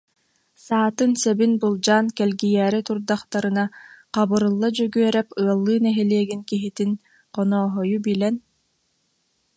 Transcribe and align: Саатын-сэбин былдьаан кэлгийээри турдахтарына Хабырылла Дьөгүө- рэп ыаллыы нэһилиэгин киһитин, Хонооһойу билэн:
Саатын-сэбин 0.65 1.53
былдьаан 1.61 2.05
кэлгийээри 2.17 2.79
турдахтарына 2.87 3.65
Хабырылла 4.13 4.67
Дьөгүө- 4.77 5.13
рэп 5.15 5.29
ыаллыы 5.41 5.77
нэһилиэгин 5.85 6.41
киһитин, 6.49 6.91
Хонооһойу 7.35 7.97
билэн: 8.05 8.35